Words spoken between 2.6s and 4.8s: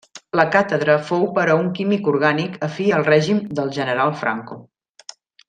afí al règim del General Franco.